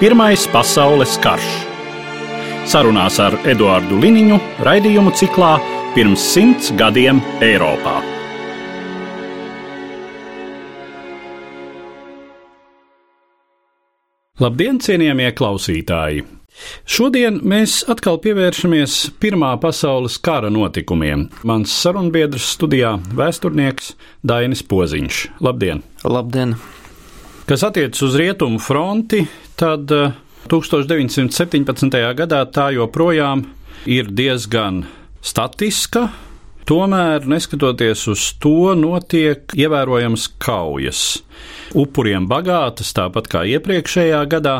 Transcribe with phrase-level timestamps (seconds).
[0.00, 1.48] Pirmais pasaules karš.
[2.72, 5.50] Sarunās ar Eduāru Liniņu raidījumu ciklā
[5.92, 7.98] Pirms simts gadiem Eiropā.
[14.40, 16.24] Labdien, cienījamie klausītāji!
[16.88, 21.28] Šodien mēs atkal pievēršamies Pirmā pasaules kara notikumiem.
[21.44, 23.92] Mans sarunbiedrs studijā- vēsturnieks
[24.24, 25.26] Dainis Poziņš.
[25.44, 25.84] Labdien!
[26.08, 26.56] Labdien!
[27.50, 29.24] Kas attiecas uz rietumu fronti,
[29.58, 29.90] tad
[30.46, 31.94] 1917.
[31.98, 33.42] Eh, gadā tā joprojām
[33.90, 34.84] ir diezgan
[35.18, 36.04] statiska.
[36.70, 41.02] Tomēr, neskatoties uz to, notiek ievērojams kaujas.
[41.74, 44.56] Upuriem bagātas, tāpat kā iepriekšējā gadā,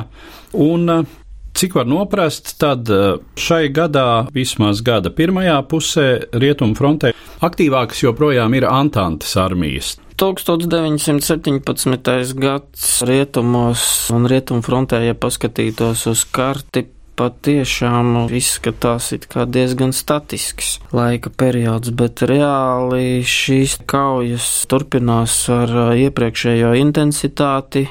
[0.58, 1.16] un eh,
[1.54, 7.14] Cik var noprast, tad eh, šai gadā, vismaz gada pirmajā pusē, rietumu frontē
[7.46, 9.94] aktīvākas joprojām ir Antantes armijas.
[10.20, 12.36] 1917.
[12.36, 13.82] gads rietumos
[14.12, 16.84] un rietumu frontē, ja paskatītos uz karti,
[17.20, 19.10] patiešām izskatās
[19.52, 27.88] diezgan statisks laika periods, bet reāli šīs kaujas turpinās ar iepriekšējo intensitāti.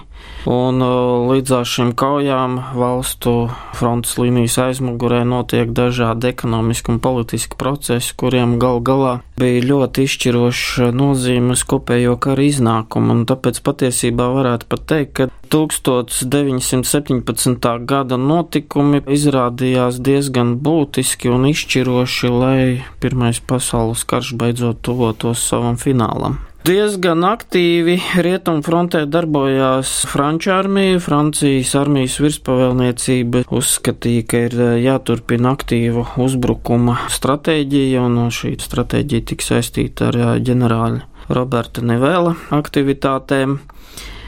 [0.48, 0.80] Un
[1.28, 8.80] līdzās šīm kaujām valstu frontes līnijas aizmugurē notiek dažādi ekonomiski un politiski procesi, kuriem gal
[8.80, 13.12] galā bija ļoti izšķiroša nozīme uz kopējo kara iznākumu.
[13.18, 17.70] Un tāpēc patiesībā varētu pat teikt, ka 1917.
[17.90, 22.62] gada notikumi izrādījās diezgan būtiski un izšķiroši, lai
[23.00, 26.49] Pirmais pasaules karš beidzot tuvotos savam finālam.
[26.68, 30.98] Diezgan aktīvi rietumfrontē darbojās Franču armija.
[31.00, 39.48] Francijas armijas virspavēlniecība uzskatīja, ka ir eh, jāturpina aktīva uzbrukuma stratēģija, un šī stratēģija tika
[39.54, 43.56] saistīta ar eh, ģenerāļa Roberta Nevēla aktivitātēm.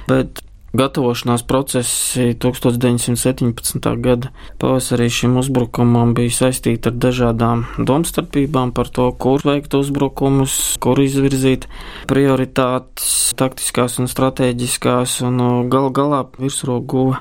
[0.08, 0.40] Bet
[0.72, 3.88] Gatavošanās procesi 1917.
[4.00, 4.30] gada
[4.62, 11.68] pavasarī šim uzbrukumam bija saistīti ar dažādām domstarpībām par to, kur veikt uzbrukumus, kur izvirzīt
[12.08, 17.20] prioritātes, taktiskās un strateģiskās, un gal galā virsroku guva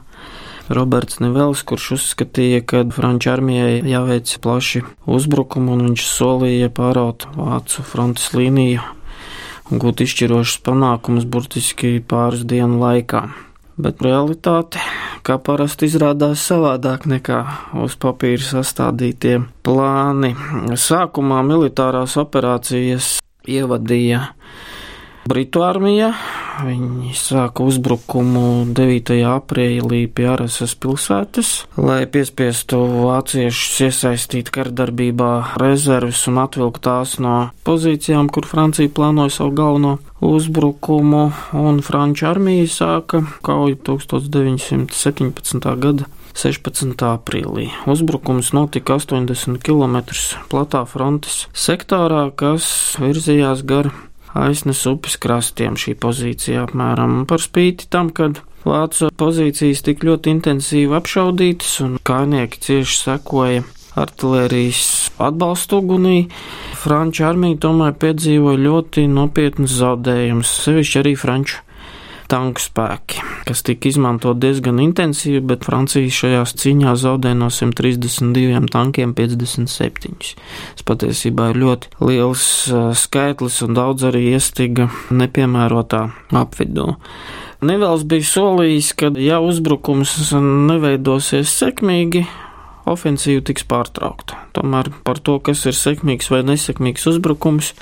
[0.71, 7.83] Roberts Nevels, kurš uzskatīja, ka Franču armijai jāveic plaši uzbrukumi, un viņš solīja pāraut Vācu
[7.83, 8.87] frontes līniju
[9.71, 13.29] un gūt izšķirošus panākumus burtiski pāris dienu laikā.
[13.81, 14.83] Bet realitāte,
[15.25, 17.39] kā parasti, izrādās savādāk nekā
[17.81, 20.35] uz papīra sastādītie plāni.
[20.77, 23.15] Sākumā militārās operācijas
[23.49, 24.27] ievadīja
[25.29, 26.15] Britu armija.
[26.65, 29.13] Viņi sāka uzbrukumu 9.
[29.29, 31.51] aprīlī pie Arasas pilsētas,
[31.81, 35.31] lai piespiestu vāciešus iesaistīt kardarbībā
[35.61, 39.95] rezerves un atvilkt tās no pozīcijām, kur Francija plānoja savu galveno
[40.25, 41.23] uzbrukumu,
[41.57, 45.71] un Franču armija sāka kauju 1917.
[45.85, 46.97] gada 16.
[47.09, 47.71] aprīlī.
[47.91, 50.01] Uzbrukums notika 80 km
[50.53, 52.71] platā frontes sektorā, kas
[53.01, 53.91] virzījās gar
[54.39, 60.93] aiznes upes krastiem šī pozīcija apmēram par spīti tam, kad Vācu pozīcijas tik ļoti intensīvi
[60.99, 63.63] apšaudītas un kainieki cieši sekoja
[63.97, 64.83] artilērijas
[65.17, 66.19] atbalstu ugunī.
[66.77, 71.65] Franču armija tomēr piedzīvoja ļoti nopietnas zaudējumus, sevišķi arī franču
[72.31, 79.15] tanku spēki, kas tika izmantot diezgan intensīvi, bet Francija šajās cīņās zaudēja no 132 tankiem
[79.19, 80.35] 57.
[80.79, 82.45] Tas patiesībā ir ļoti liels
[83.03, 86.07] skaitlis un daudz arī iestiga nepiemērotā
[86.41, 86.95] apvidū.
[87.67, 92.25] Nevels bija solījis, ka ja uzbrukums neveidosies sekmīgi,
[92.93, 94.39] ofensīva tiks pārtraukta.
[94.57, 97.73] Tomēr par to, kas ir sekmīgs vai nesekmīgs uzbrukums,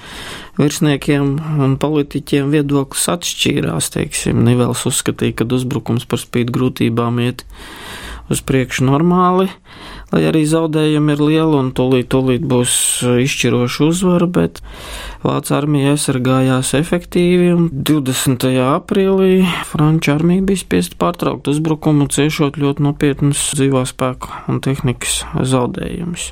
[0.60, 3.93] virsniekiem un politiķiem viedoklis atšķīrās.
[3.96, 7.46] Teiksim, Nivels uzskatīja, ka uzbrukums par spīti grūtībām iet
[8.28, 9.49] uz priekšu normāli,
[10.12, 12.75] lai arī zaudējumi ir lieli un tūlīt, tūlīt būs
[13.25, 14.62] izšķiroša uzvara, bet
[15.25, 18.46] Vācu armija aizsargājās efektīvi un 20.
[18.62, 26.31] aprīlī Franču armija bija spiest pārtraukt uzbrukumu, ciešot ļoti nopietnus dzīvā spēku un tehnikas zaudējumus.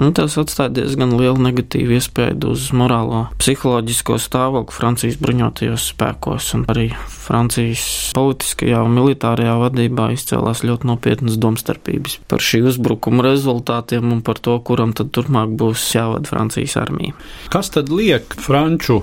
[0.00, 6.86] Nu, tas atstāja diezgan lielu negatīvu iespēju uz morālo, psiholoģisko stāvokli Francijas bruņotajos spēkos, arī
[7.12, 7.82] Francijas
[8.16, 14.56] politiskajā un militārajā vadībā izcēlās ļoti nopietnas domstarpības par šī uzbrukuma rezultātiem un par to,
[14.64, 17.12] kuram tad turpmāk būs jāvada Francijas armija.
[17.52, 19.02] Kas tad liek Franču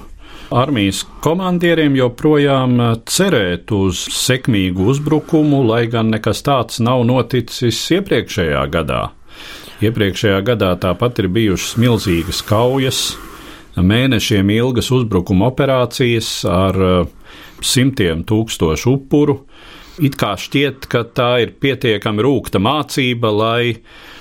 [0.49, 9.03] armijas komandieriem joprojām cerēt uz sekmīgu uzbrukumu, lai gan nekas tāds nav noticis iepriekšējā gadā.
[9.77, 13.01] Iepriekšējā gadā tāpat ir bijušas milzīgas kaujas,
[13.77, 19.43] mēnešiem ilgas uzbrukuma operācijas ar uh, simtiem tūkstošu upuru.
[20.01, 23.61] It kā šķiet, ka tā ir pietiekami rūkta mācība, lai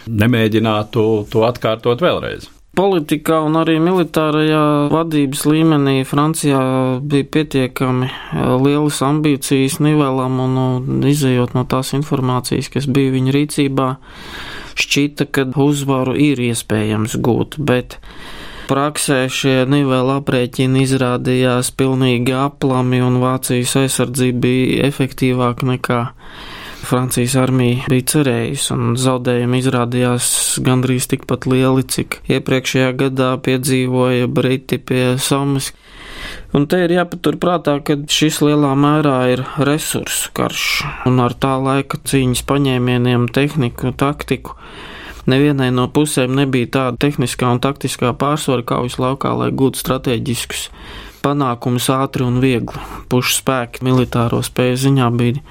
[0.08, 6.60] nemēģinātu to atkārtot vēlreiz politikā un arī militārajā vadības līmenī Francijā
[7.00, 13.88] bija pietiekami uh, lielas ambīcijas nivelam un izējot no tās informācijas, kas bija viņa rīcībā,
[14.76, 17.98] šķita, ka uzvaru ir iespējams gūt, bet
[18.70, 26.00] praksē šie nivela aprēķini izrādījās pilnīgi aplami un Vācijas aizsardzība bija efektīvāka nekā
[26.86, 30.28] Francijas armija bija cerējusi, un zaudējumi izrādījās
[30.62, 35.72] gandrīz tikpat lieli, cik iepriekšējā gadā piedzīvoja Briti pie Somas.
[36.54, 40.66] Un te ir jāpaturprātā, ka šis lielā mērā ir resursu karš,
[41.10, 44.54] un ar tā laika cīņas paņēmieniem, tehniku, taktiku.
[45.26, 50.68] Nevienai no pusēm nebija tāda tehniskā un taktiskā pārsvara kaujas laukā, lai gūtu strateģiskus
[51.26, 52.82] panākumus ātri un viegli.
[53.10, 55.42] Pušu spēki militāro spēju ziņā bija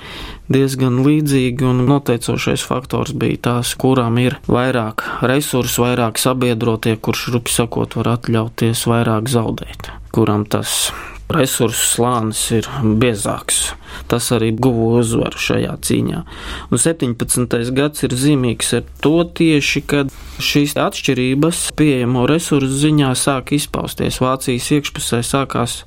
[0.52, 7.54] diezgan līdzīgi, un noteicošais faktors bija tās, kurām ir vairāk resursu, vairāk sabiedrotie, kurš, rupi
[7.54, 10.94] sakot, var atļauties vairāk zaudēt kuram tas
[11.34, 12.68] resursu slānis ir
[13.02, 13.74] biezāks.
[14.12, 16.22] Tas arī guva uzvaru šajā cīņā.
[16.70, 17.56] Un 17.
[17.76, 20.12] gads ir zīmīgs ar to tieši, kad
[20.44, 24.22] šīs atšķirības pieejamo resursu ziņā sāk izpausties.
[24.22, 25.82] Vācijas iekšpusē sākās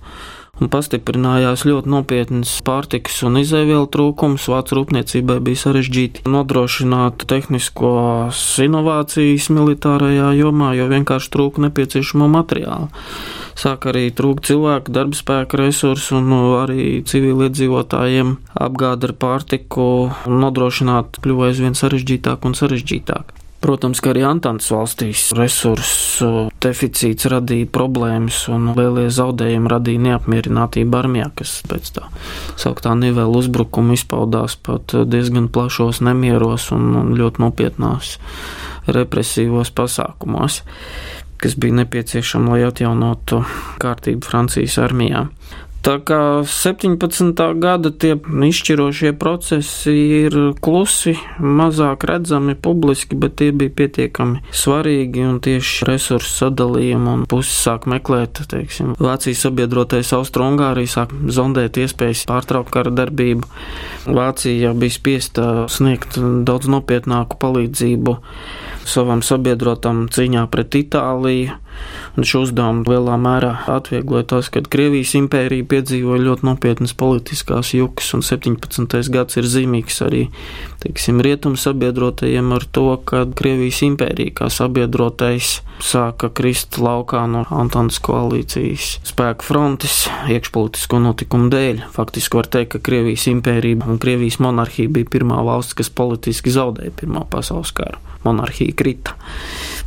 [0.59, 4.49] un pastiprinājās ļoti nopietnas pārtikas un izēvielu trūkums.
[4.51, 12.91] Vācu rūpniecībai bija sarežģīti nodrošināt tehniskos inovācijas militārajā jomā, jo vienkārši trūka nepieciešamo materiālu.
[13.59, 16.31] Sāk arī trūkt cilvēku, darba spēka resursu un
[16.61, 18.37] arī civiliedzīvotājiem
[18.69, 23.35] apgāde ar pārtiku un nodrošināt kļuva aizvien sarežģītāk un sarežģītāk.
[23.59, 31.33] Protams, ka arī Antānas valstīs resursu deficīts radīja problēmas un lielie zaudējumi radīja neapmierinātību armijā,
[31.41, 32.07] kas pēc tā
[32.55, 38.17] sauktā nivela uzbrukuma izpaudās pat diezgan plašos nemieros un ļoti nopietnās
[38.95, 40.63] represīvos pasākumos
[41.39, 43.45] kas bija nepieciešama, lai atjaunotu
[43.83, 45.29] kārtību Francijas armijā.
[45.79, 47.39] Tā kā 17.
[47.63, 49.95] gada tie izšķirošie procesi
[50.25, 57.23] ir klusi, mazāk redzami publiski, bet tie bija pietiekami svarīgi un tieši resursu sadalījumu un
[57.31, 63.47] puses sāk meklēt, teiksim, Vācijas sabiedrotais Austro-Ungārija sāk zondēt iespējas pārtraukt kara darbību.
[64.19, 68.19] Vācija bija spiesta sniegt daudz nopietnāku palīdzību
[68.89, 71.57] savam sabiedrotam cīņā pret Itāliju.
[72.19, 78.11] Un šo uzdevumu lielā mērā atviegloja tas, ka Krievijas impērija piedzīvoja ļoti nopietnas politiskās jukas,
[78.17, 78.99] un 17.
[79.15, 80.25] gads ir zīmīgs arī
[80.83, 88.01] teiksim, rietumu sabiedrotajiem ar to, ka Krievijas impērija kā sabiedrotais sāka krist laukā no Antānas
[88.03, 91.87] koalīcijas spēku frontes iekšpolitisko notikumu dēļ.
[91.95, 96.95] Faktiski var teikt, ka Krievijas impērija un Krievijas monarhija bija pirmā valsts, kas politiski zaudēja
[96.99, 99.15] Pirmā pasaules karu monarhija krita,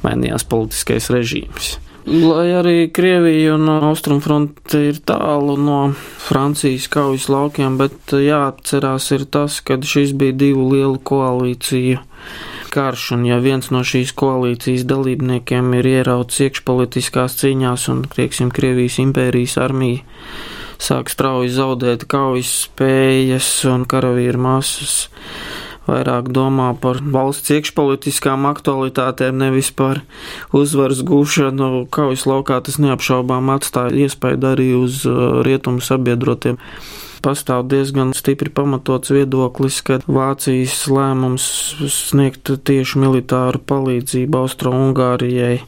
[0.06, 1.76] mainījās politiskais režīms.
[2.06, 9.60] Lai arī Krievija un Austrumfronte ir tālu no Francijas kaujas laukiem, bet jāatcerās ir tas,
[9.62, 12.00] ka šis bija divu lielu koalīciju
[12.74, 18.98] karš, un ja viens no šīs koalīcijas dalībniekiem ir ierauts iekšpolitiskās cīņās un, teiksim, Krievijas
[19.04, 20.02] impērijas armija
[20.82, 25.04] sāk strauji zaudēt kaujas spējas un karavīru masas,
[25.88, 30.04] vairāk domā par valsts iekšpolitiskām aktualitātēm, nevis par
[30.56, 32.62] uzvaras gūšanu kaujas laukā.
[32.66, 36.60] Tas neapšaubām atstāja iespēju arī uz uh, rietumu sabiedrotiem
[37.22, 41.46] pastāv diezgan stipri pamatots viedoklis, ka Vācijas lēmums
[41.94, 45.60] sniegt tieši militāru palīdzību Austro-Ungārijai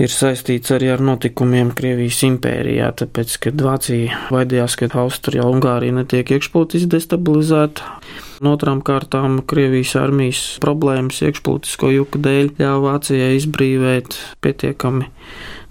[0.00, 5.94] ir saistīts arī ar notikumiem Krievijas impērijā, tāpēc, kad Vācija vaidījās, ka Austrija un Ungārija
[6.00, 7.98] netiek iekšpolitiski destabilizēta.
[8.44, 15.10] No otrām kārtām Krievijas armijas problēmas iekšpolitisko juku dēļ ļāva Vācijai izbrīvēt pietiekami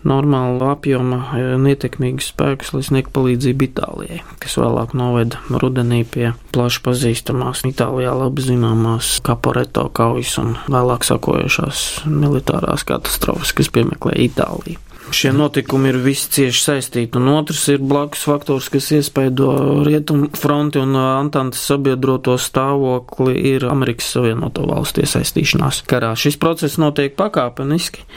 [0.07, 1.19] normāla apjoma
[1.61, 8.45] netekmīgus spēkus, lai sniegtu palīdzību Itālijai, kas vēlāk noveda rudenī pie plaši pazīstamās Itālijā labi
[8.45, 14.81] zināmās Kaporeto kaujas un vēlāk sakojušās militārās katastrofas, kas piemeklē Itāliju.
[15.13, 19.51] Šie notikumi ir visi cieši saistīti, un otrs ir blakus faktors, kas iespaido
[19.85, 26.13] rietumu fronti un Antantes sabiedroto stāvokli, ir Amerikas Savienoto Valstu iesaistīšanās karā.
[26.17, 28.07] Šis process notiek pakāpeniski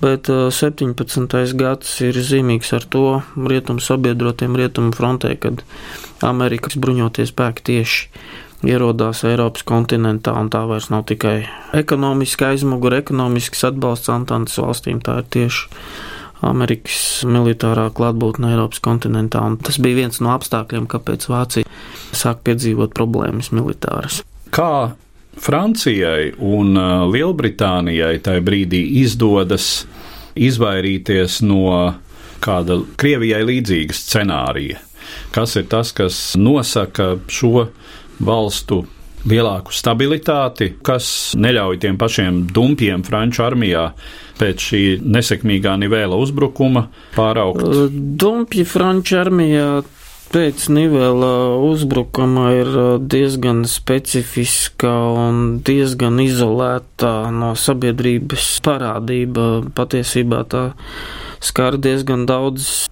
[0.00, 0.96] bet 17.
[1.24, 3.04] Uh, gads ir zīmīgs ar to
[3.36, 5.62] rietumu sabiedrotiem rietumu frontē, kad
[6.24, 8.10] Amerikas bruņoties spēki tieši
[8.66, 11.38] ierodās Eiropas kontinentā, un tā vairs nav tikai
[11.76, 15.68] ekonomiska aizmugure, ekonomisks atbalsts Antantes valstīm, tā ir tieši
[16.46, 21.76] Amerikas militārā klātbūtne Eiropas kontinentā, un tas bija viens no apstākļiem, kāpēc Vācija
[22.16, 24.22] sāk piedzīvot problēmas militāras.
[24.54, 24.96] Kā
[25.36, 29.86] Francijai un uh, Lielbritānijai tajā brīdī izdodas
[30.36, 31.94] izvairīties no
[32.44, 34.82] kāda Krievijai līdzīga scenārija.
[35.34, 37.68] Kas ir tas, kas nosaka šo
[38.18, 38.82] valstu
[39.26, 43.88] lielāku stabilitāti, kas neļauj tiem pašiem dumpiem Franču armijā
[44.38, 47.64] pēc šī nesekmīgā nivēla uzbrukuma pāraugt?
[47.90, 49.68] Dumpji Franču armijā
[50.32, 54.92] pēc Nivela uzbrukuma ir uh, diezgan specifiska
[55.26, 59.46] un diezgan izolēta no sabiedrības parādība.
[59.76, 60.64] Patiesībā tā
[61.40, 62.86] skar diezgan daudz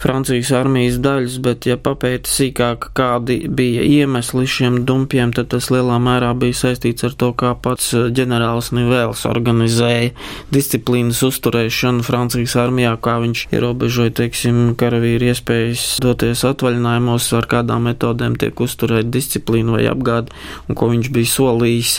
[0.00, 5.98] Francijas armijas daļas, bet, ja papēta sīkāk, kādi bija iemesli šiem dumpiem, tad tas lielā
[6.00, 10.14] mērā bija saistīts ar to, kā pats eh, ģenerālis Nivels organizēja
[10.54, 18.38] disciplīnas uzturēšanu Francijas armijā, kā viņš ierobežoja, teiksim, karavīri iespējas doties atvaļinājumos, ar kādām metodēm
[18.40, 20.32] tiek uzturēt disciplīnu vai apgādi,
[20.64, 21.98] un ko viņš bija solījis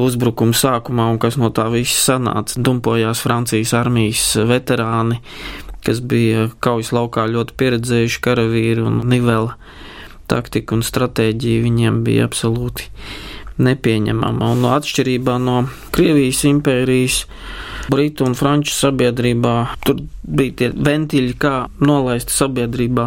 [0.00, 2.56] uzbrukuma sākumā, un kas no tā viss sanāca.
[2.56, 5.15] Dumpojās Francijas armijas veterāni,
[5.86, 9.56] kas bija kaujas laukā ļoti pieredzējuši karavīri un nivela
[10.30, 12.90] taktika un stratēģija viņiem bija absolūti
[13.62, 14.50] nepieņemama.
[14.52, 15.60] Un atšķirībā no
[15.94, 17.22] Krievijas impērijas,
[17.92, 19.54] Britu un Franču sabiedrībā,
[19.86, 23.06] tur bija tie ventiļi, kā nolaist sabiedrībā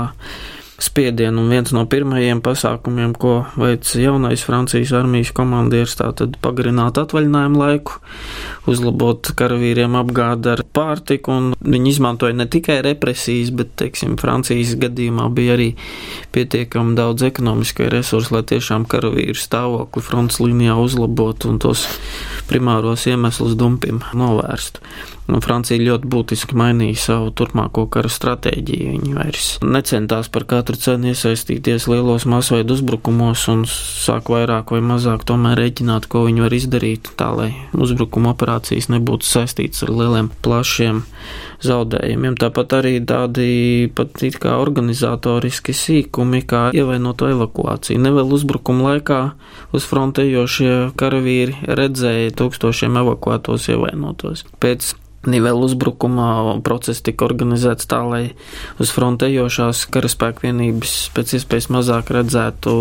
[0.83, 1.43] spiedienu.
[1.43, 7.99] Un viens no pirmajiem pasākumiem, ko veica jaunais Francijas armijas komandieris, tātad pagarināt atvaļinājumu laiku,
[8.69, 15.29] uzlabot karavīriem apgādi ar pārtiku, un viņi izmantoja ne tikai represijas, bet, teiksim, Francijas gadījumā
[15.35, 15.69] bija arī
[16.35, 21.85] pietiekami daudz ekonomiskai resursu, lai tiešām karavīru stāvokli fronts līnijā uzlabotu un tos
[22.49, 24.83] primāros iemeslus dumpim novērstu.
[25.29, 28.93] Nu, Francija ļoti būtiski mainīja savu turpmāko kara stratēģiju.
[28.95, 35.25] Viņi vairs necentās par katru cenu iesaistīties lielos masveidu uzbrukumos un sāk vairāk vai mazāk
[35.29, 41.03] tomēr rēķināt, ko viņi var izdarīt, tā lai uzbrukuma operācijas nebūtu saistītas ar lieliem, plašiem
[41.65, 42.37] zaudējumiem.
[42.39, 47.99] Tāpat arī tādi pat it kā organizatoriski sīkumi, kā ievainoto evakuāciju.
[48.01, 49.19] Nevēl uzbrukuma laikā
[49.75, 54.47] uz frontējošie karavīri redzēja tūkstošiem evakuētos ievainotos.
[54.63, 54.95] Pēc
[55.27, 58.21] Nivela uzbrukumā process tika organizēts tā, lai
[58.79, 62.75] uz frontējošās karaspēku vienības pēc iespējas mazāk redzētu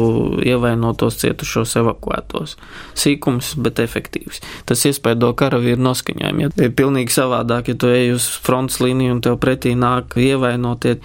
[0.46, 2.54] ievainotos cietušos evakuētos.
[2.98, 4.38] Sīkums, bet efektīvs.
[4.70, 6.46] Tas iespēdo karavīru noskaņojumu.
[6.46, 11.00] Ja ir pilnīgi savādāk, ja tu ej uz frontes līniju un tev pretī nāk ievainotie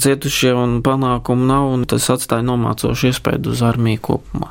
[0.00, 4.50] cietušie un panākumu nav, un tas atstāja nomācošu iespēju uz armiju kopumā.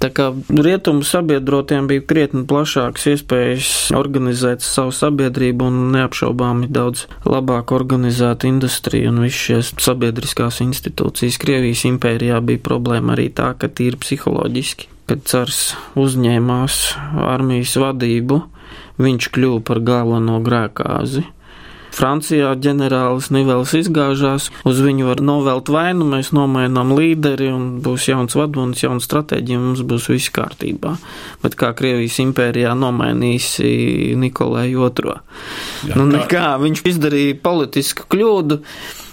[0.00, 7.74] Tā kā rietumu sabiedrotiem bija krietni plašāks iespējas organizēt savu sabiedrību un neapšaubāmi daudz labāk
[7.76, 11.40] organizēt industriju un visu šies sabiedriskās institūcijas.
[11.42, 16.80] Krievijas impērijā bija problēma arī tā, ka tīri psiholoģiski, kad cars uzņēmās
[17.26, 18.40] armijas vadību,
[19.00, 21.26] viņš kļuva par galveno grēkāzi
[21.94, 28.36] Francijā ģenerālis Nivels izgāžās, uz viņu var novelt vainu, mēs nomainām līderi un būs jauns
[28.38, 30.96] vadonis, jauna stratēģija, mums būs viss kārtībā.
[31.44, 33.56] Bet kā Krievijas impērijā nomainīs
[34.20, 35.18] Nikolai II.
[35.96, 38.60] Nu, nekā, viņš izdarīja politisku kļūdu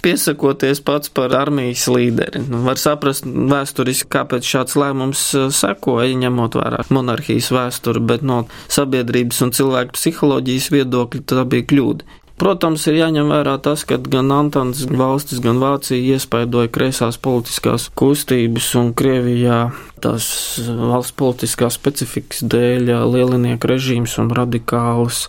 [0.02, 2.44] piesakoties pats par armijas līderi.
[2.48, 8.44] Nu, var saprast vēsturiski, kāpēc šāds lēmums uh, sekoja, ņemot vērā monarhijas vēsturi, bet no
[8.70, 12.18] sabiedrības un cilvēku psiholoģijas viedokļa tā bija kļūda.
[12.38, 18.68] Protams, ir jāņem vērā tas, ka gan Antants valstis, gan Vācija iespaidoja kreisās politiskās kustības
[18.78, 19.58] un Krievijā
[20.04, 20.28] tās
[20.62, 25.24] valsts politiskās specifikas dēļ lielinieku režīms un radikālas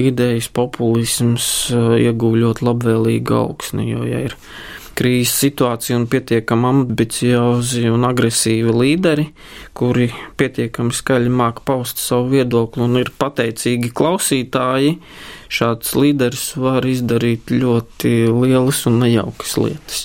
[0.00, 1.44] idejas populisms
[2.00, 4.36] ieguva ļoti labvēlīgu augsni, jo, ja ir
[5.00, 9.26] krīzes situācija un pietiekami ambiciozi un agresīvi līderi,
[9.76, 14.96] kuri pietiekami skaļi māk paust savu viedokli un ir pateicīgi klausītāji,
[15.50, 20.04] šāds līderis var izdarīt ļoti lielas un nejaukas lietas.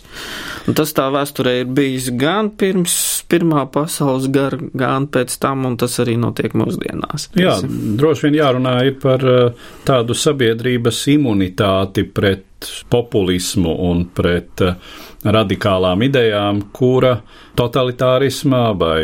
[0.66, 5.80] Un tas tā vēsturē ir bijis gan pirms Pirmā pasaules gara, gan pēc tam, un
[5.82, 7.32] tas arī notiek mūsdienās.
[7.40, 7.56] Jā,
[7.98, 14.78] droši vien jārunā ir par uh, tādu sabiedrības imunitāti pret populismu un pret uh,
[15.26, 17.18] radikālām idejām, kura
[17.58, 19.02] totalitārismā vai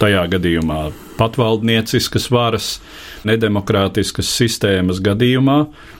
[0.00, 0.80] tajā gadījumā
[1.16, 2.66] patvaldnieciskas varas
[3.26, 5.56] nedemokrātiskas sistēmas gadījumā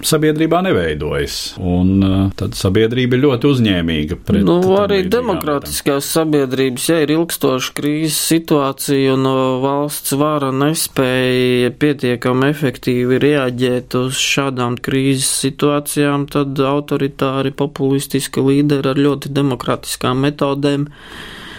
[0.07, 1.57] sabiedrībā neveidojas.
[1.59, 7.75] Un uh, tad sabiedrība ir ļoti uzņēmīga pret Nu, arī demokrātiskās sabiedrības, ja ir ilgstoša
[7.77, 16.61] krīzes situācija un uh, valsts vara nespēja pietiekami efektīvi reaģēt uz šādām krīzes situācijām, tad
[16.61, 20.87] autoritāri populistiski līderi ar ļoti demokrātiskām metodēm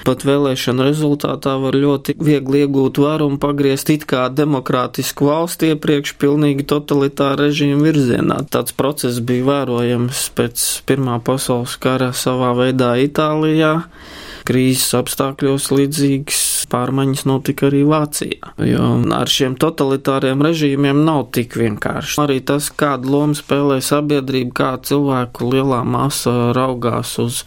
[0.07, 6.13] pat vēlēšana rezultātā var ļoti viegli iegūt varu un pagriezt it kā demokrātisku valsti iepriekš
[6.15, 8.37] pilnīgi totalitāra režīma virzienā.
[8.47, 13.73] Tāds process bija vērojams pēc Pirmā pasaules kara savā veidā Itālijā
[14.47, 18.53] krīzes apstākļos līdzīgas pārmaiņas notika arī Vācijā.
[18.67, 22.19] Jo ar šiem totalitāriem režīmiem nav tik vienkārši.
[22.23, 27.41] Arī tas, kādu lomu spēlē sabiedrība, kā cilvēku lielā masa raugās uz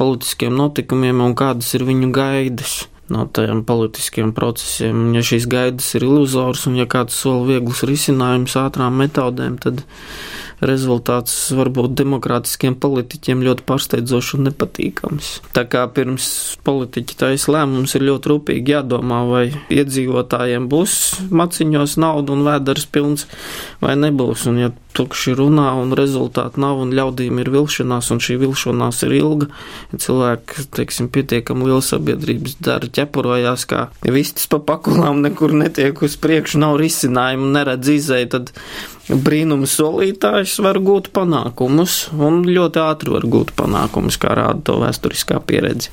[0.00, 5.08] politiskiem notikumiem un kādas ir viņu gaidas no tiem politiskiem procesiem.
[5.16, 9.84] Ja šīs gaidas ir iluzoras un ja kāds sola vieglus risinājumus ātrām metodēm, tad
[10.64, 15.30] rezultāts var būt demokrātiskiem politiķiem ļoti pārsteidzošs un nepatīkams.
[15.54, 16.28] Tā kā pirms
[16.66, 20.98] politiķi taisa lēmums ir ļoti rūpīgi jādomā, vai iedzīvotājiem būs
[21.30, 23.28] maciņos nauda un vēders pilns
[23.82, 24.48] vai nebūs.
[24.50, 29.14] Un ja tukši runā un rezultātu nav un ļaudīm ir vilšanās un šī vilšanās ir
[29.18, 29.48] ilga,
[29.94, 36.62] cilvēki, teiksim, pietiekami liela sabiedrības dara ķepurojās, kā vistas pa pakulām nekur netiek uz priekšu,
[36.64, 38.52] nav risinājumu, neredz izēju, tad
[39.08, 45.40] brīnuma solītājs var gūt panākumus un ļoti ātri var gūt panākumus, kā rāda to vēsturiskā
[45.48, 45.92] pieredze.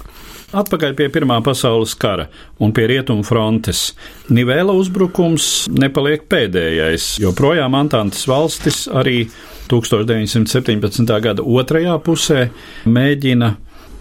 [0.55, 2.29] Atpakaļ pie Pirmā pasaules kara
[2.63, 3.89] un pie rietumu frontes.
[4.31, 9.25] Nivēla uzbrukums nepaliek pēdējais, jo projām Antantes valstis arī
[9.71, 11.11] 1917.
[11.25, 12.47] gada otrajā pusē
[12.87, 13.51] mēģina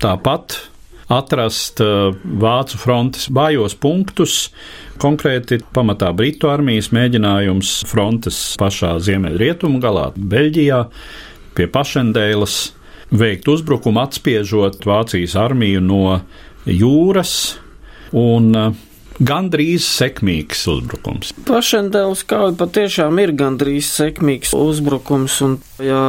[0.02, 0.60] tāpat
[1.12, 4.36] atrast uh, Vācu frontes vājos punktus,
[5.02, 10.80] konkrēti pamatā Britu armijas mēģinājums frontes pašā ziemeļrietumu galā, Beļģijā,
[11.58, 12.58] pie Pašendēlas
[13.10, 16.02] veikt uzbrukumu, atspiežot Vācijas armiju no
[16.64, 17.34] jūras
[18.14, 18.82] un uh,
[19.22, 21.32] gandrīz sekmīgs uzbrukums.
[21.46, 26.02] Pašendēls kauja patiešām ir gandrīz sekmīgs uzbrukums, un ja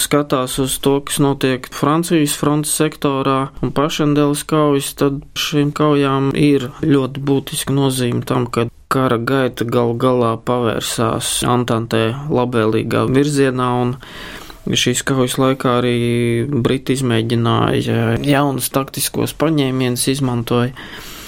[0.00, 6.70] skatās uz to, kas notiek Francijas frontes sektorā un pašendēls kaujas, tad šīm kaujām ir
[6.84, 13.94] ļoti būtiska nozīme tam, ka kara gaita gal galā pavērsās Antantē labvēlīgā virzienā un
[14.62, 15.96] Šīs kaujas laikā arī
[16.46, 20.70] Briti izmēģināja jaunus taktiskos paņēmienus, izmantoja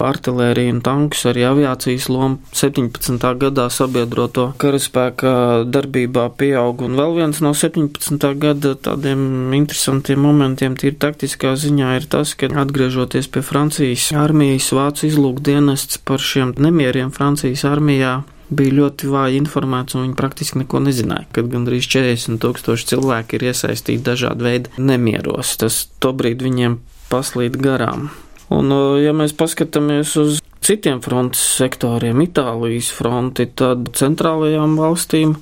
[0.03, 3.19] artilēriju un tankus, arī aviācijas lomu 17.
[3.43, 5.33] gadā sabiedroto karaspēka
[5.71, 6.85] darbībā pieaug.
[6.87, 8.29] Un vēl viens no 17.
[8.43, 15.09] gada tādiem interesantiem momentiem, tīri taktiskā ziņā, ir tas, ka atgriežoties pie Francijas armijas, Vācu
[15.11, 21.29] izlūkdienests par šiem nemieriem Francijas armijā bija ļoti vāji informēts, un viņi praktiski neko nezināja,
[21.37, 25.55] kad gandrīz 40 tūkstoši cilvēki ir iesaistīti dažādu veidu nemieros.
[25.61, 26.79] Tas tobrīd viņiem
[27.13, 28.11] paslīd garām.
[28.53, 35.35] Un, ja mēs paskatāmies uz citiem frontes sektoriem, Itālijas fronti, tad centrālajām valstīm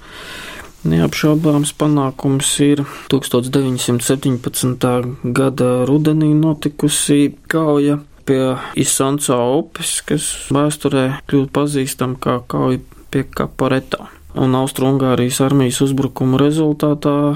[0.88, 4.88] neapšaubāms panākums ir 1917.
[5.34, 12.82] gada rudenī notikusi kauja pie Isonco upes, kas vēsturē kļūt pazīstam kā kauja
[13.12, 14.08] pie Kaporeto.
[14.32, 17.34] Un Austrumgārijas armijas uzbrukuma rezultātā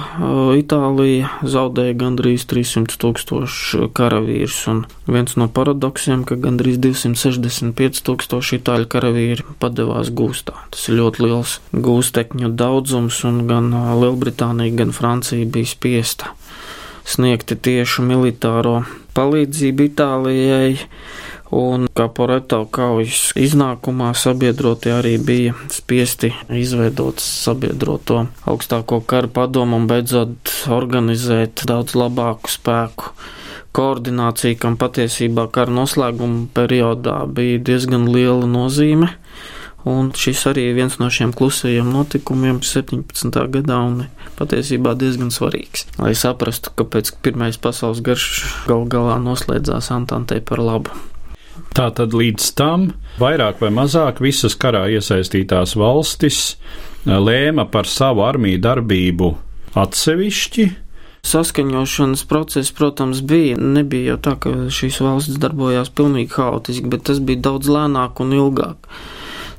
[0.56, 4.62] Itālija zaudēja gandrīz 300 tūkstošu karavīrus.
[4.72, 10.56] Un viens no paradoksiem, ka gandrīz 265 tūkstoši itāļu karavīri padevās gūstā.
[10.72, 13.68] Tas ir ļoti liels gūstekņu daudzums, un gan
[14.00, 16.32] Lielbritānija, gan Francija bija spiesta
[17.06, 18.80] sniegti tieši militāro
[19.16, 20.76] palīdzību Itālijai.
[21.56, 30.50] Un Kaporeto kaujas iznākumā sabiedrotie arī bija spiesti izveidot sabiedroto augstāko kara padomu un beidzot
[30.74, 33.12] organizēt daudz labāku spēku.
[33.76, 39.12] Koordināciju, kam patiesībā kara noslēguma periodā bija diezgan liela nozīme
[39.86, 43.30] Un šis arī ir viens no šiem klusajiem notikumiem 17.
[43.54, 44.00] gadā un
[44.38, 48.26] patiesībā diezgan svarīgs, lai saprastu, kāpēc Pirmais pasaules garš
[48.66, 50.90] gal galā noslēdzās Antantei par labu.
[51.76, 52.88] Tātad līdz tam
[53.20, 56.56] vairāk vai mazāk visas karā iesaistītās valstis
[57.06, 59.30] lēma par savu armiju darbību
[59.76, 60.66] atsevišķi,
[61.26, 63.56] Saskaņošanas process, protams, bija.
[63.58, 68.34] Nebija jau tā, ka šīs valstis darbojās pilnīgi haotiski, bet tas bija daudz lēnāk un
[68.36, 68.86] ilgāk.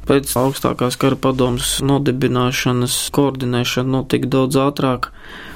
[0.07, 5.09] Pēc augstākās kara padomas nodibināšanas koordinēšana notika daudz ātrāk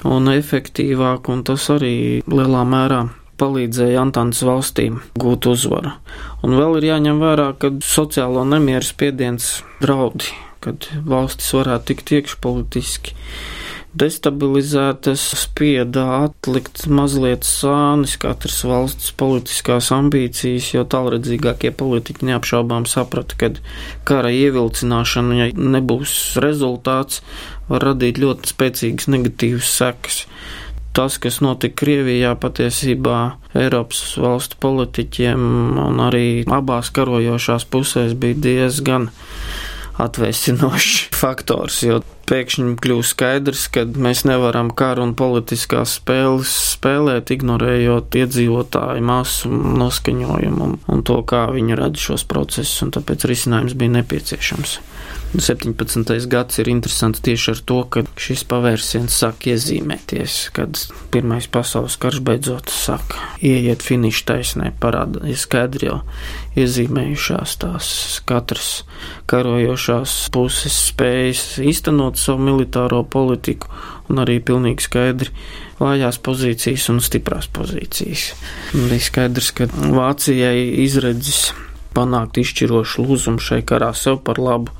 [0.04, 1.94] un efektīvāk, un tas arī
[2.28, 3.06] lielā mērā
[3.40, 5.94] palīdzēja Antānas valstīm gūt uzvaru.
[6.44, 10.28] Un vēl ir jāņem vērā, ka sociālo nemieru spiediens draudi,
[10.62, 13.16] kad valstis varētu tikt iekšpolitiski
[13.98, 23.52] destabilizētas, spieda atlikt mazliet sānis katras valsts politiskās ambīcijas, jo tālredzīgākie politiķi neapšaubām saprata, ka
[24.08, 27.20] kara ievilcināšana, ja nebūs rezultāts,
[27.68, 30.22] var radīt ļoti spēcīgas negatīvas sekas.
[30.92, 33.18] Tas, kas notika Krievijā, patiesībā
[33.56, 35.44] Eiropas valstu politiķiem
[35.80, 39.08] un arī abās karojošās pusēs bija diezgan
[40.02, 48.16] atvēsinošs faktors, jo pēkšņi kļūst skaidrs, ka mēs nevaram karu un politiskās spēles spēlēt, ignorējot
[48.22, 54.78] iedzīvotāju masu noskaņojumu un, to, kā viņi redz šos procesus, un tāpēc risinājums bija nepieciešams.
[55.32, 56.26] 17.
[56.28, 60.76] gads ir interesants tieši ar to, ka šis pavērsiens sāk iezīmēties, kad
[61.12, 65.98] Pirmais pasaules karš beidzot sāk ieiet finiša taisnē, parāda, ir skaidri jau
[66.60, 67.88] iezīmējušās tās
[68.28, 68.82] katras
[69.32, 73.70] karojošās puses spējas īstenot savu militāro politiku
[74.12, 75.32] un arī pilnīgi skaidri
[75.80, 78.26] vājās pozīcijas un stiprās pozīcijas.
[78.76, 81.54] Un bija skaidrs, ka Vācijai izredzes
[81.96, 84.76] panākt izšķirošu lūzumu šai karā sev par labu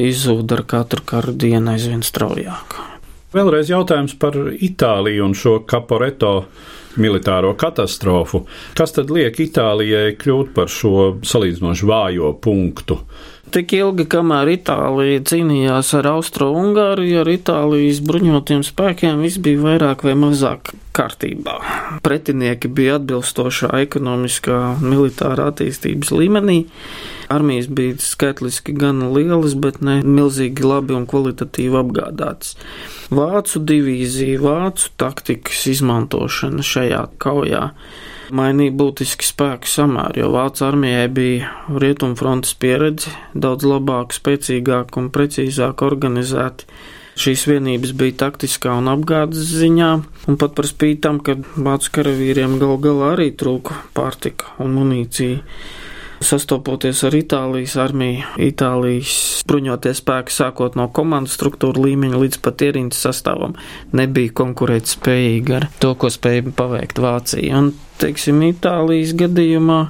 [0.00, 2.78] izzūd ar katru karu dienu aizvien straujāk.
[3.32, 6.32] Vēlreiz jautājums par Itāliju un šo kaporeto
[7.00, 8.42] militāro katastrofu.
[8.76, 12.98] Kas tad liek Itālijai kļūt par šo salīdzinoši vājo punktu?
[13.52, 20.14] Tik ilgi, kamēr Itālija cīnījās ar Austro-Ungāriju, ar Itālijas bruņotiem spēkiem, viss bija vairāk vai
[20.16, 21.58] mazāk kārtībā.
[22.00, 26.62] Pretinieki bija atbilstošā ekonomiskā militārā attīstības līmenī.
[27.32, 32.56] Armijas bija skaitliski gan lielas, bet ne milzīgi labi un kvalitatīvi apgādātas.
[33.12, 37.66] Vācu divīzija, vācu taktikas izmantošana šajā kaujā
[38.34, 45.84] mainīja būtiski spēku samēru, jo Vācu armijai bija rietumfrontes pieredze, daudz labāk, spēcīgāk un precīzāk
[45.86, 46.68] organizēti.
[47.22, 49.90] Šīs vienības bija taktiskā un apgādes ziņā,
[50.32, 55.42] un pat par spīti tam, ka vācu karavīriem gal galā arī trūka pārtika un munīcija.
[56.22, 63.00] Sastopoties ar Itālijas armiju, Itālijas bruņoties spēki, sākot no komandas struktūra līmeņa līdz pat ierīnas
[63.04, 63.56] sastāvam,
[63.92, 67.58] nebija konkurētspējīgi ar to, ko spēja paveikt Vācija.
[67.58, 69.80] Un, teiksim, Itālijas gadījumā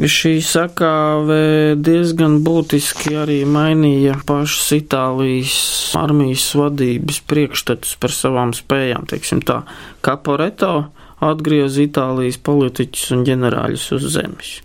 [0.00, 5.58] šī sakāve diezgan būtiski arī mainīja pašas Itālijas
[6.00, 9.10] armijas vadības priekšstatus par savām spējām.
[9.10, 9.62] Teiksim tā,
[10.06, 10.72] Kaporeto
[11.20, 14.58] atgriez Itālijas politiķus un ģenerāļus uz zemes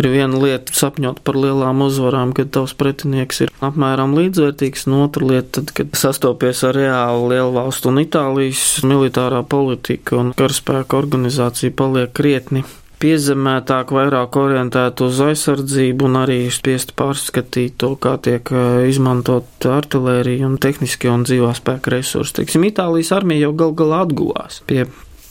[0.00, 5.30] ir viena lieta sapņot par lielām uzvarām, kad tavs pretinieks ir apmēram līdzvērtīgs, un otra
[5.32, 11.74] lieta, tad, kad sastopies ar reālu lielu valstu un Itālijas militārā politika un karaspēka organizācija
[11.76, 12.64] paliek krietni
[13.02, 20.48] piezemētāk, vairāk orientēta uz aizsardzību un arī spiest pārskatīt to, kā tiek eh, izmantot artilērija
[20.48, 22.38] un tehniskie un dzīvā spēka resursi.
[22.40, 24.86] Teiksim, Itālijas armija jau gal galā atguvās pie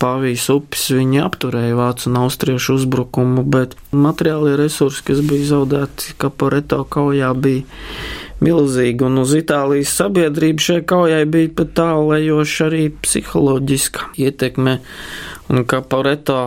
[0.05, 6.83] Pāvijas upes viņi apturēja vācu un austriešu uzbrukumu, bet materiālie resursi, kas bija zaudēti Kaporeto
[6.93, 7.63] kaujā, bija
[8.45, 14.77] milzīgi, un uz Itālijas sabiedrību šai kaujai bija pat tālējoša arī psiholoģiska ietekme,
[15.49, 16.39] un Kaporeto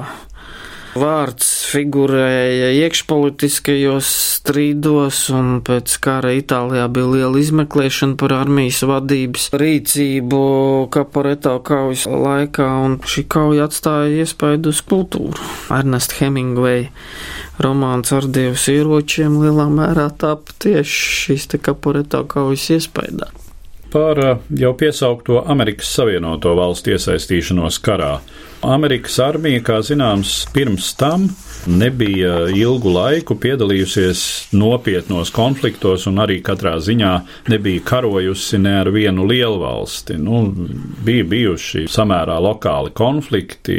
[0.98, 10.42] vārds figurēja iekšpolitiskajos strīdos, un pēc kara Itālijā bija liela izmeklēšana par armijas vadības rīcību
[10.94, 15.50] Kaporeto kaujas laikā, un šī kauja atstāja iespaidu uz kultūru.
[15.74, 16.88] Ernest Hemingway
[17.62, 23.32] romāns ar dievs ieročiem lielā mērā tapa tieši šīs te Kaporeto kaujas iespaidā
[23.92, 28.18] par eh, jau piesaukto Amerikas Savienoto Valstu iesaistīšanos karā.
[28.66, 31.28] Amerikas armija, kā zināms, pirms tam
[31.66, 34.20] nebija ilgu laiku piedalījusies
[34.56, 37.12] nopietnos konfliktos un arī katrā ziņā
[37.50, 40.18] nebija karojusi ne ar vienu lielu valsti.
[40.22, 40.42] Nu,
[41.04, 43.78] bija bijuši samērā lokāli konflikti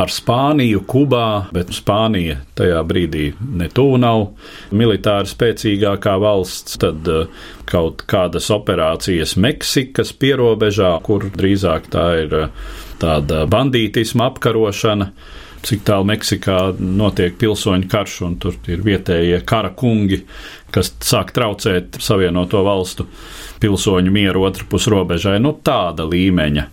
[0.00, 4.26] ar Spāniju, Kubā, bet Spānija tajā brīdī netuvu nav
[4.72, 6.78] militāri spēcīgākā valsts.
[6.82, 7.30] Tad uh,
[7.68, 15.10] kaut kādas operācijas Meksikas pierobežā, kur drīzāk tā ir uh, tāda bandītisma apkarošana
[15.66, 20.20] cik tālu Meksikā notiek pilsoņu karš, un tur ir vietējie kara kungi,
[20.74, 23.08] kas sāk traucēt Savienoto valstu
[23.62, 25.38] pilsoņu mieru otrpus robežai.
[25.42, 26.66] Nu, tāda līmeņa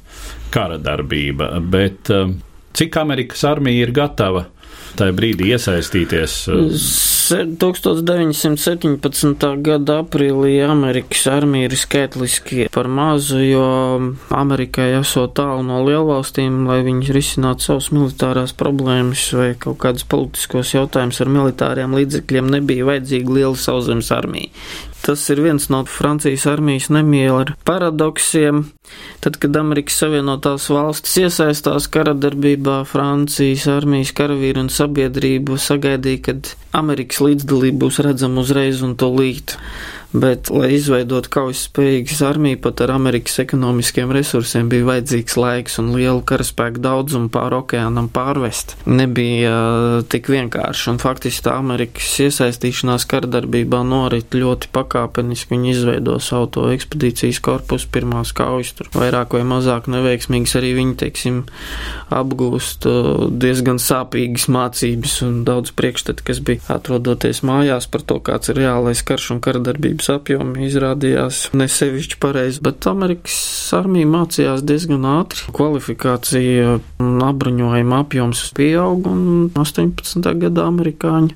[0.53, 2.35] kara darbība, bet eh,
[2.77, 4.45] cik Amerikas armija ir gatava
[4.99, 6.33] tajā brīdī iesaistīties?
[7.33, 9.45] 1917.
[9.65, 13.67] gada aprīlī Amerikas armija ir skaitliski par mazu, jo
[14.35, 20.73] Amerikai esot tālu no lielvalstīm, lai viņi risinātu savus militārās problēmas vai kaut kādus politiskos
[20.75, 24.49] jautājumus ar militāriem līdzekļiem, nebija vajadzīga liela sauszemes armija.
[25.03, 28.61] Tas ir viens no Francijas armijas nemiera paradoksiem.
[29.19, 36.53] Tad, kad Amerikas Savienotās valstis iesaistās kara darbībā, Francijas armijas karavīri un sabiedrība sagaidīja, kad
[36.71, 39.57] Amerikas līdzdalība būs redzama uzreiz un to līt
[40.13, 45.89] bet, lai izveidotu kaujas spējīgas armiju, pat ar Amerikas ekonomiskiem resursiem bija vajadzīgs laiks un
[45.97, 48.75] lielu karaspēku daudzumu pāri okeānam pārvest.
[48.85, 55.53] Nebija uh, tik vienkārši, un faktiski tā Amerikas iesaistīšanās kardarbībā norit ļoti pakāpeniski.
[55.53, 60.97] Viņi izveido savu to ekspedīcijas korpusu, pirmās kaujas, tur vairāk vai mazāk neveiksmīgas arī viņi,
[61.01, 61.41] teiksim,
[62.13, 68.53] apgūst uh, diezgan sāpīgas mācības un daudz priekšstati, kas bija atrodoties mājās par to, kāds
[68.53, 75.05] ir reālais karš un kardarbības darbības apjomi izrādījās nesevišķi pareizi, bet Amerikas armija mācījās diezgan
[75.05, 75.51] ātri.
[75.53, 80.19] Kvalifikācija un apbruņojuma apjoms pieaug, un 18.
[80.39, 81.35] gadā amerikāņu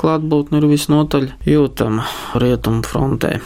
[0.00, 2.06] klātbūtne ir visnotaļ jūtama
[2.40, 3.40] rietumu frontē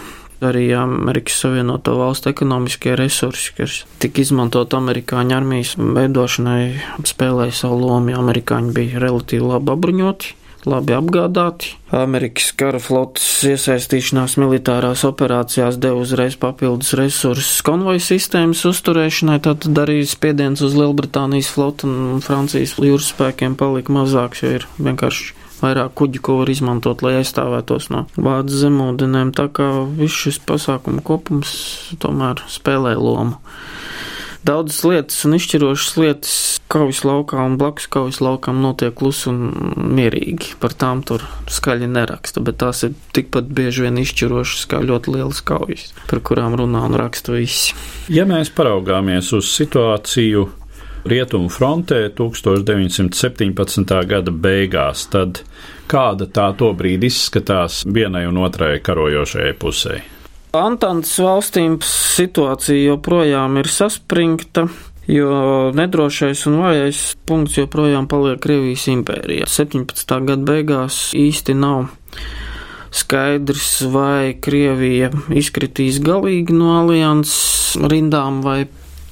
[0.44, 6.66] arī Amerikas Savienoto Valstu ekonomiskie resursi, kas tika izmantot amerikāņu armijas veidošanai,
[7.08, 10.34] spēlēja savu lomu, jo amerikāņi bija relatīvi labi apbruņoti
[10.68, 11.74] labi apgādāti.
[11.94, 20.00] Amerikas kara flotes iesaistīšanās militārās operācijās deva uzreiz papildus resursus konvoju sistēmas uzturēšanai, tātad arī
[20.08, 26.20] spiediens uz Lielbritānijas flotu un Francijas jūras spēkiem palika mazāks, jo ir vienkārši vairāk kuģi,
[26.24, 29.32] ko var izmantot, lai aizstāvētos no vācu zemūdenēm.
[29.36, 31.54] Tā kā viss šis pasākumu kopums
[32.02, 33.38] tomēr spēlē lomu
[34.44, 36.34] daudzas lietas un izšķirošas lietas
[36.72, 39.40] kaujas laukā un blakus kaujas laukam notiek klusi un
[39.96, 40.54] mierīgi.
[40.62, 45.40] Par tām tur skaļi neraksta, bet tās ir tikpat bieži vien izšķirošas kā ļoti lielas
[45.46, 47.76] kaujas, par kurām runā un raksta visi.
[48.12, 50.48] Ja mēs paraugāmies uz situāciju
[51.04, 53.90] Rietumu frontē 1917.
[54.08, 55.42] gada beigās, tad
[55.90, 60.00] kāda tā tobrīd izskatās vienai un otrai karojošajai pusē?
[60.54, 64.68] Antantas valstīm situācija joprojām ir saspringta.
[65.10, 69.48] Jo nedrošais un vājais punkts joprojām paliek Krievijas impērijā.
[69.50, 70.14] 17.
[70.24, 71.90] gada beigās īsti nav
[72.94, 78.62] skaidrs, vai Krievija izkritīs galīgi no alianses rindām, vai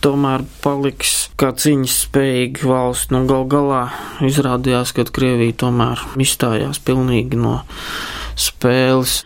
[0.02, 3.12] tomēr paliks kā cīņas spējīga valsts.
[3.12, 3.82] Nu, gal galā
[4.24, 7.60] izrādījās, ka Krievija tomēr izstājās pilnīgi no
[8.38, 9.22] spēles.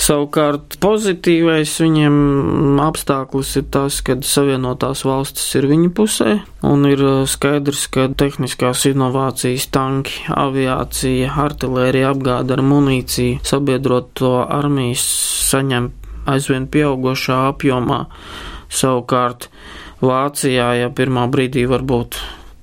[0.00, 6.32] Savukārt pozitīvais viņiem apstākļus ir tas, ka Savienotās valstis ir viņa pusē,
[6.66, 15.06] un ir uh, skaidrs, ka tehniskās inovācijas, tanki, aviācija, artilērija apgāda ar munīciju, sabiedroto armijas
[15.50, 15.92] saņem
[16.30, 18.04] aizvien pieaugošā apjomā.
[18.74, 19.50] Savukārt
[20.04, 22.18] Vācijā, ja pirmā brīdī varbūt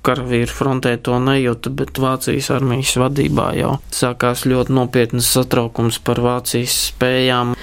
[0.06, 6.74] karavīri frontē to nejūta, bet Vācijas armijas vadībā jau sākās ļoti nopietnas satraukums par Vācijas
[6.90, 7.54] spējām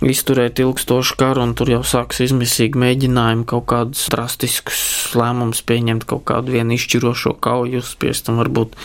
[0.00, 4.82] izturēt ilgstošu karu, un tur jau sāks izmisīgi mēģinājumi kaut kādus drastiskus
[5.18, 8.78] lēmumus pieņemt, kaut kādu vienu izšķirošo kauju uzspiest, un varbūt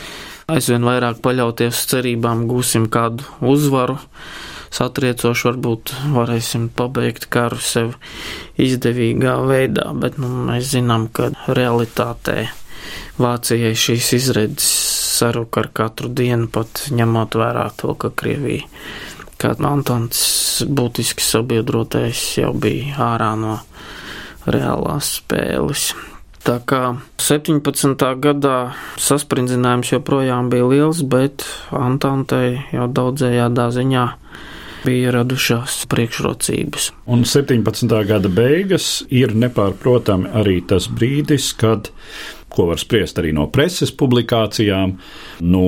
[0.51, 3.97] aizvien vairāk paļauties cerībām gūsim kādu uzvaru.
[4.75, 7.93] Satriecoši varbūt varēsim pabeigt karu sev
[8.59, 12.49] izdevīgā veidā, bet nu, mēs zinām, ka realitātē
[13.15, 14.71] Vācijai šīs izredzes
[15.15, 18.67] sarūk ar katru dienu, pat ņemot vērā to, ka Krievija,
[19.39, 20.19] kā Antons
[20.67, 23.59] būtiski sabiedrotais, jau bija ārā no
[24.51, 25.93] reālās spēles.
[26.45, 26.81] Tā kā
[27.23, 28.03] 17.
[28.21, 28.57] gadā
[29.01, 34.05] sasprindzinājums joprojām bija liels, bet Antantei jau daudzējādā ziņā
[34.85, 36.91] bija radušās priekšrocības.
[37.09, 37.89] Un 17.
[38.05, 41.89] gada beigas ir nepārprotami arī tas brīdis, kad
[42.55, 44.95] ko var spriest arī no preses publikācijām,
[45.45, 45.67] no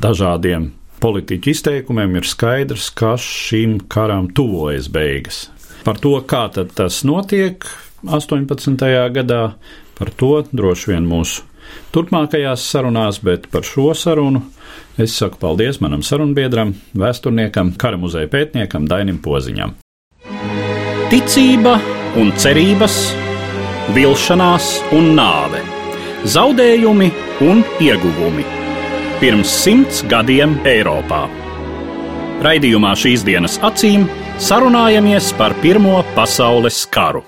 [0.00, 0.70] dažādiem
[1.02, 5.46] politiķu izteikumiem, ir skaidrs, ka šim karam tuvojas beigas.
[5.86, 7.64] Par to, kā tas notiek
[8.06, 8.88] 18.
[9.14, 9.42] gadā,
[9.98, 11.44] par to droši vien mūsu
[11.94, 14.42] turpmākajās sarunās, bet par šo sarunu
[14.98, 19.76] es saku paldies manam sarunbiedram, vēsturniekam, kara muzeja pētniekam Dainim Poziņam.
[21.08, 21.78] Ticība
[22.20, 22.98] un cerības,
[23.96, 25.62] vilšanās un nāve,
[26.26, 27.10] zaudējumi
[27.46, 28.44] un ieguvumi.
[29.20, 31.26] Pirms simts gadiem Eiropā.
[32.42, 34.06] Raidījumā šīs dienas acīm
[34.38, 37.24] sarunājamies par Pirmo pasaules karu.